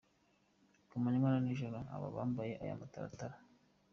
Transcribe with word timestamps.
Ku 0.89 0.95
manywa 1.03 1.27
na 1.31 1.39
nijoro 1.45 1.79
aba 1.95 2.07
yambaye 2.15 2.53
aya 2.63 2.79
mataratara. 2.81 3.35